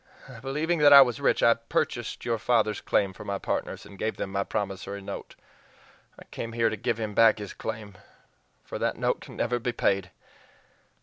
Believing 0.41 0.79
that 0.79 0.91
I 0.91 1.03
was 1.03 1.21
rich, 1.21 1.43
I 1.43 1.53
purchased 1.53 2.25
your 2.25 2.39
father's 2.39 2.81
claim 2.81 3.13
for 3.13 3.23
my 3.23 3.37
partners, 3.37 3.85
and 3.85 3.99
gave 3.99 4.17
him 4.19 4.31
my 4.31 4.43
promissory 4.43 4.99
note. 4.99 5.35
I 6.17 6.23
came 6.31 6.53
here 6.53 6.69
to 6.69 6.75
give 6.75 6.99
him 6.99 7.13
back 7.13 7.37
his 7.37 7.53
claim 7.53 7.99
for 8.63 8.79
that 8.79 8.97
note 8.97 9.21
can 9.21 9.35
NEVER 9.35 9.59
be 9.59 9.73
paid! 9.73 10.09